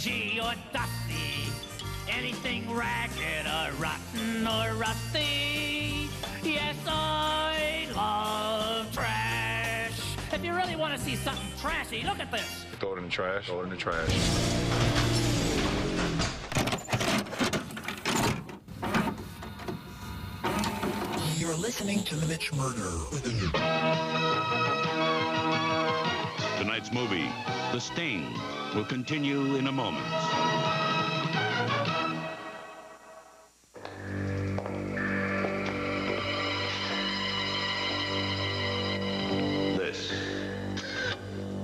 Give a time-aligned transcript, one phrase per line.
[0.00, 1.50] dingy or dusty,
[2.08, 6.08] anything ragged or rotten or rusty.
[6.42, 9.92] Yes, I love trash.
[10.32, 12.64] If you really want to see something trashy, look at this.
[12.78, 13.46] Throw it in the trash.
[13.46, 14.08] Throw it in the trash.
[21.38, 23.50] You're listening to the Mitch Murder with a new
[26.58, 27.28] Tonight's movie,
[27.72, 28.26] The Sting,
[28.74, 30.06] will continue in a moment.
[39.76, 40.12] This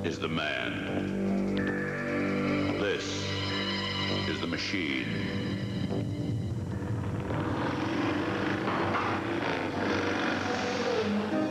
[0.02, 1.55] is the man.
[2.80, 3.25] This
[4.28, 5.06] is the machine.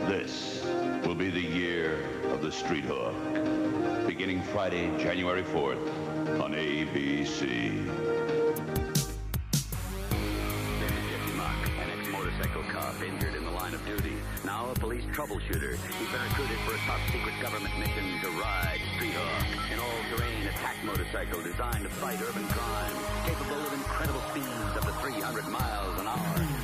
[0.06, 0.66] This
[1.06, 1.98] will be the year
[2.30, 3.45] of the street hawk.
[4.26, 5.86] Beginning Friday, January 4th
[6.42, 7.42] on ABC.
[11.78, 14.16] An ex-motorcycle cop injured in the line of duty.
[14.44, 15.78] Now a police troubleshooter.
[15.78, 20.48] He's been recruited for a top secret government mission to ride Street Hawk, an all-terrain
[20.48, 22.96] attack motorcycle designed to fight urban crime,
[23.26, 26.55] capable of incredible speeds up to 300 miles an hour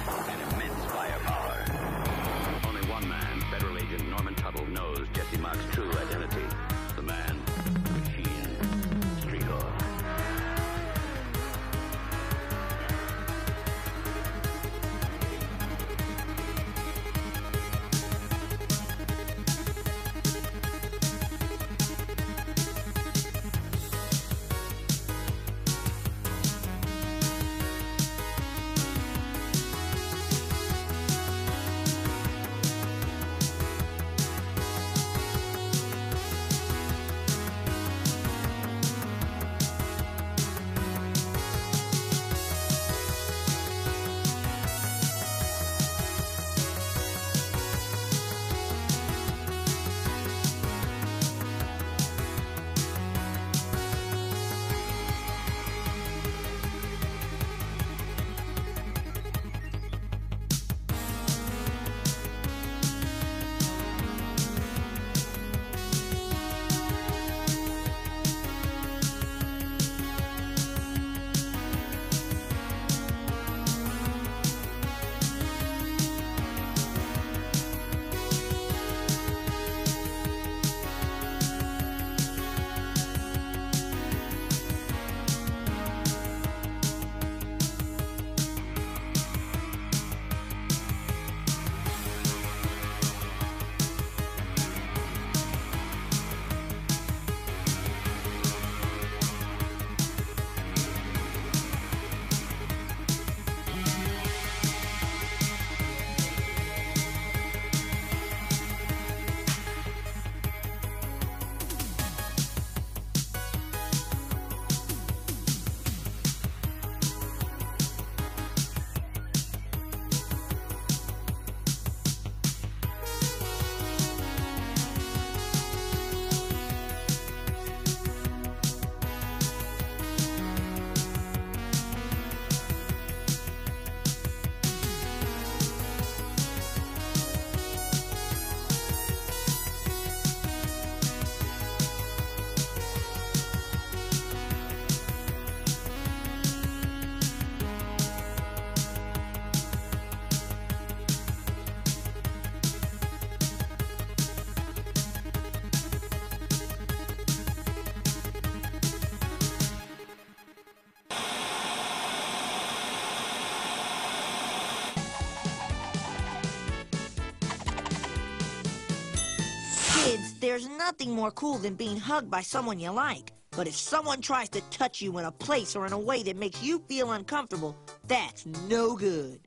[170.42, 173.32] there's nothing more cool than being hugged by someone you like.
[173.52, 176.36] But if someone tries to touch you in a place or in a way that
[176.36, 177.76] makes you feel uncomfortable,
[178.08, 179.38] that's no good.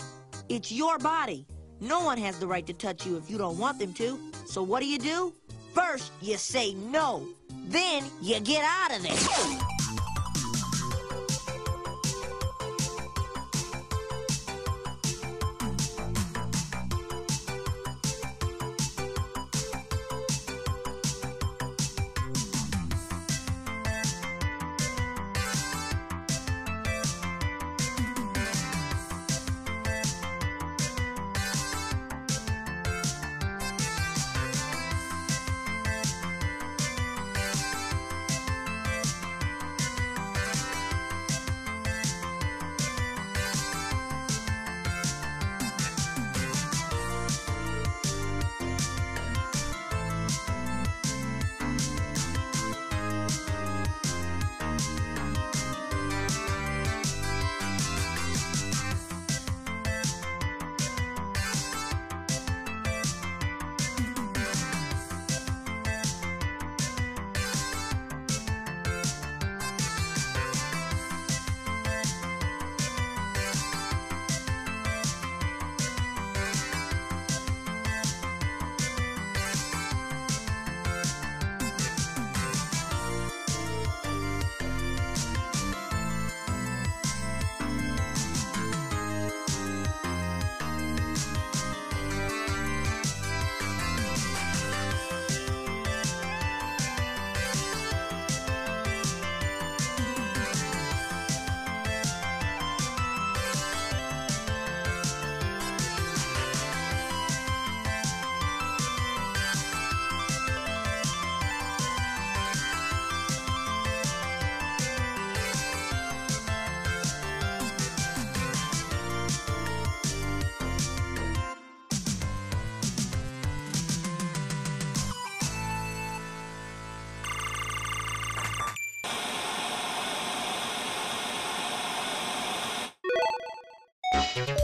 [0.48, 1.46] It's your body.
[1.82, 4.18] No one has the right to touch you if you don't want them to.
[4.46, 5.34] So what do you do?
[5.74, 7.28] First, you say no.
[7.66, 9.75] Then, you get out of there.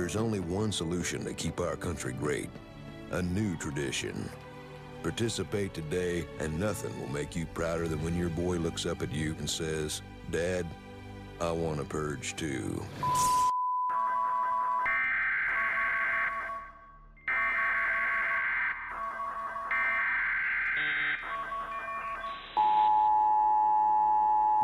[0.00, 2.48] There's only one solution to keep our country great
[3.10, 4.30] a new tradition.
[5.02, 9.12] Participate today, and nothing will make you prouder than when your boy looks up at
[9.12, 10.64] you and says, Dad,
[11.38, 12.82] I want to purge too.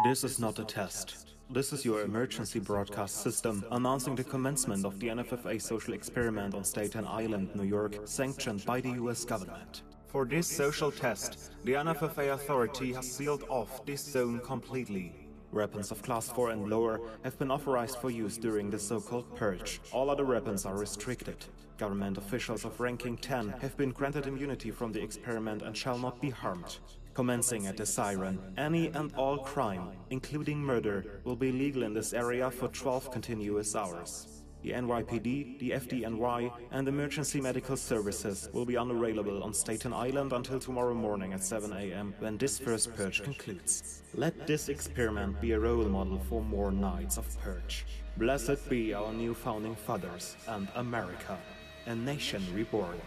[0.03, 1.36] This is not a test.
[1.49, 6.65] This is your emergency broadcast system announcing the commencement of the NFFA social experiment on
[6.65, 9.83] Staten Island, New York, sanctioned by the US government.
[10.09, 15.15] For this social test, the NFFA authority has sealed off this zone completely.
[15.53, 19.81] Weapons of class 4 and lower have been authorized for use during the so-called purge.
[19.93, 21.47] All other weapons are restricted.
[21.79, 26.21] Government officials of ranking 10 have been granted immunity from the experiment and shall not
[26.21, 26.79] be harmed.
[27.17, 32.13] Commencing at the siren, any and all crime, including murder, will be legal in this
[32.13, 34.43] area for 12 continuous hours.
[34.63, 40.61] The NYPD, the FDNY, and emergency medical services will be unavailable on Staten Island until
[40.61, 42.13] tomorrow morning at 7 a.m.
[42.19, 44.03] when this first purge concludes.
[44.13, 47.87] Let this experiment be a role model for more nights of purge.
[48.19, 51.39] Blessed be our new founding fathers and America,
[51.87, 53.01] a nation reborn.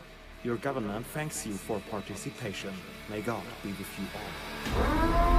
[0.43, 2.73] Your government thanks you for participation.
[3.09, 5.38] May God be with you all.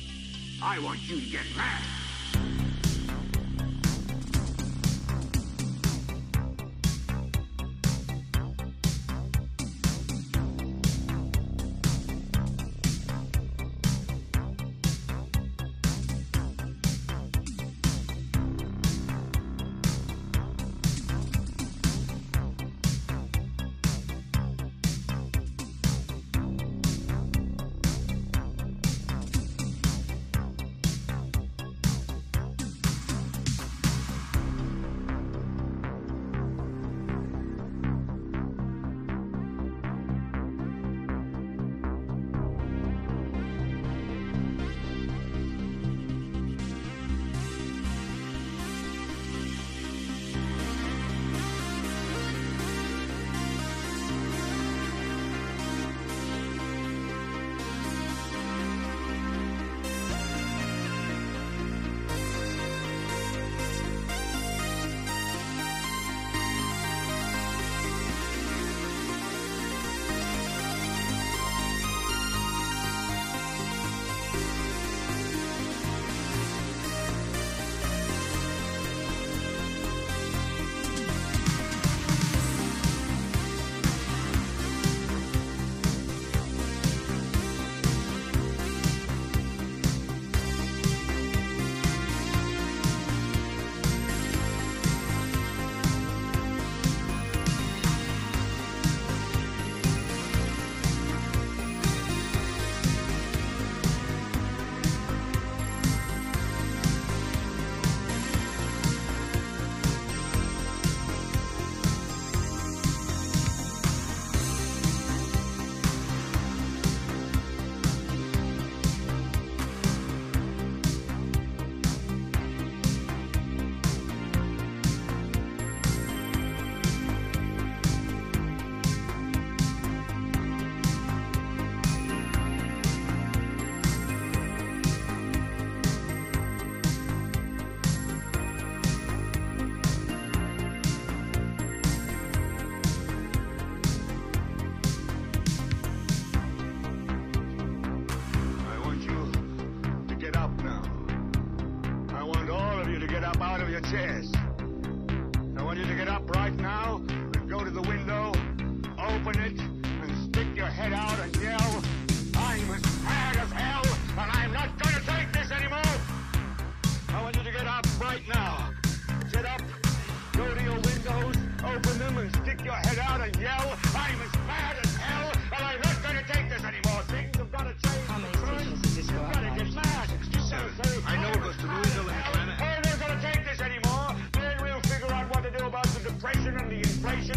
[0.63, 2.00] I want you to get mad.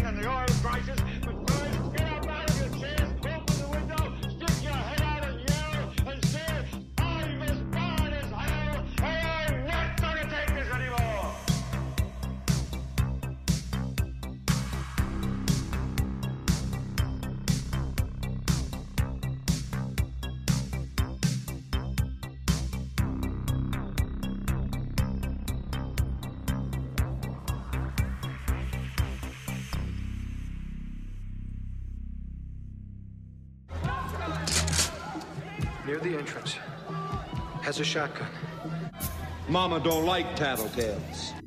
[0.03, 0.34] And the
[35.95, 36.57] Near the entrance.
[37.61, 38.27] Has a shotgun.
[39.47, 41.44] Mama don't like tattletales.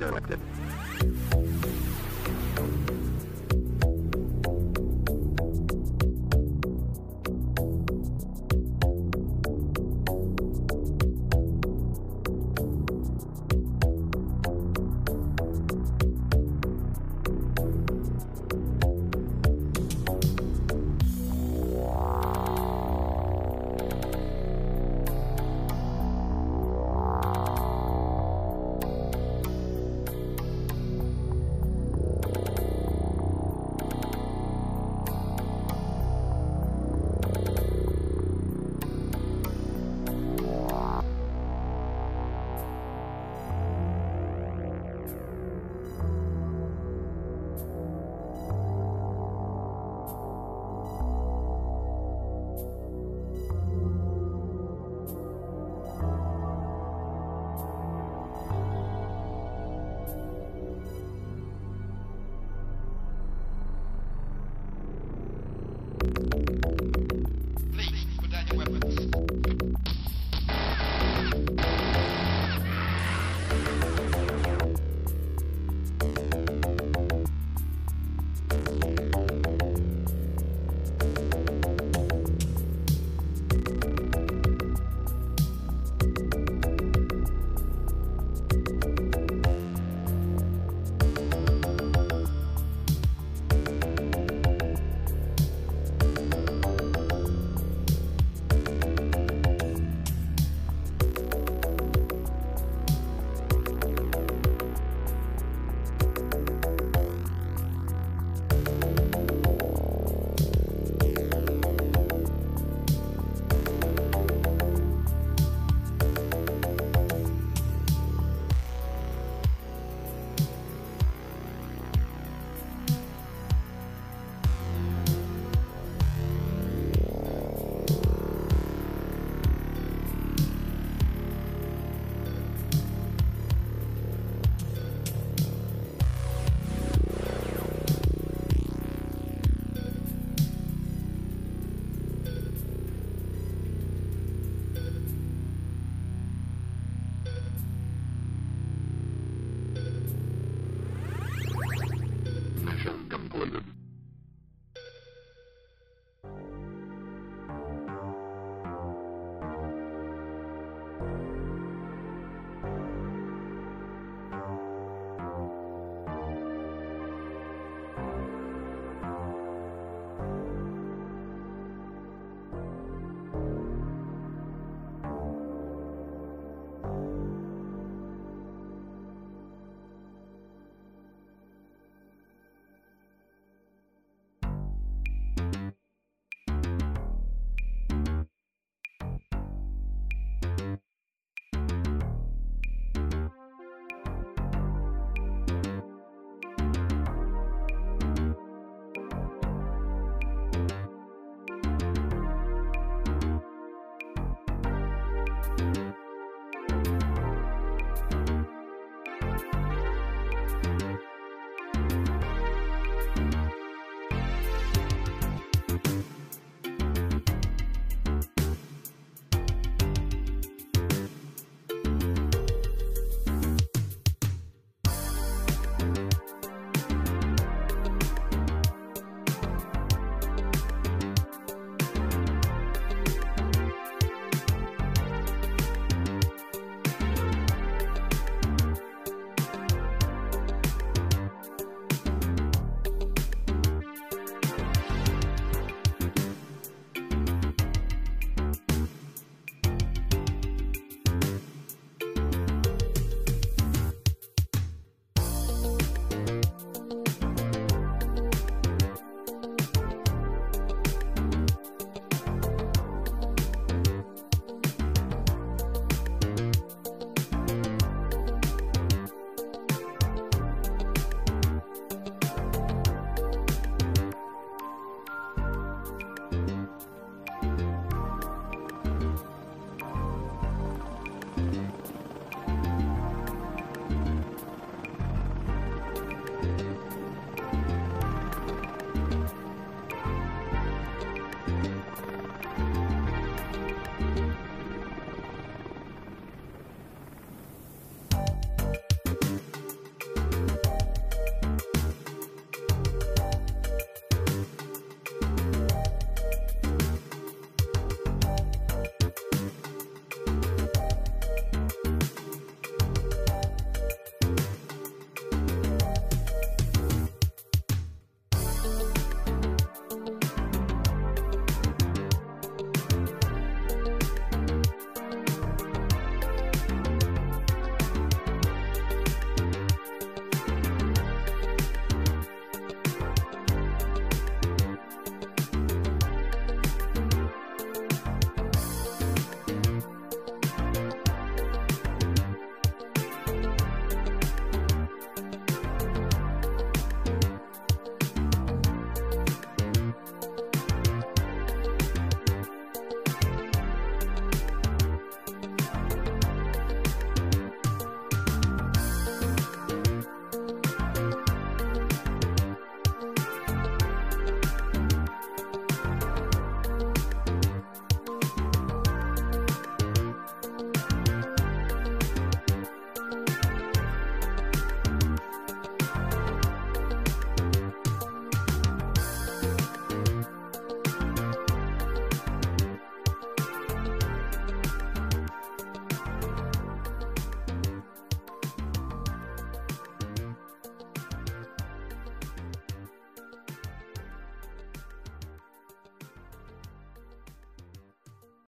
[0.00, 0.40] Selected.